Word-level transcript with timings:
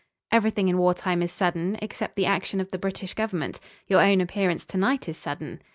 "Everything 0.31 0.67
in 0.67 0.79
war 0.79 0.95
time 0.95 1.21
is 1.21 1.31
sudden 1.31 1.77
except 1.79 2.15
the 2.15 2.25
action 2.25 2.59
of 2.59 2.71
the 2.71 2.79
British 2.79 3.13
Government. 3.13 3.59
Your 3.85 4.01
own 4.01 4.19
appearance 4.19 4.65
to 4.65 4.77
night 4.77 5.07
is 5.07 5.15
sudden." 5.15 5.61